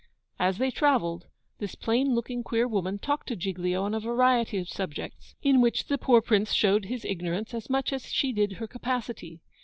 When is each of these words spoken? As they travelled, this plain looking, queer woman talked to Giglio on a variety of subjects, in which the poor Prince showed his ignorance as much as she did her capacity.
As 0.39 0.57
they 0.57 0.71
travelled, 0.71 1.27
this 1.59 1.75
plain 1.75 2.15
looking, 2.15 2.41
queer 2.41 2.67
woman 2.67 2.97
talked 2.97 3.27
to 3.27 3.35
Giglio 3.35 3.83
on 3.83 3.93
a 3.93 3.99
variety 3.99 4.57
of 4.57 4.67
subjects, 4.67 5.35
in 5.43 5.61
which 5.61 5.89
the 5.89 5.97
poor 5.99 6.21
Prince 6.21 6.53
showed 6.53 6.85
his 6.85 7.05
ignorance 7.05 7.53
as 7.53 7.69
much 7.69 7.93
as 7.93 8.05
she 8.11 8.31
did 8.33 8.53
her 8.53 8.65
capacity. 8.65 9.41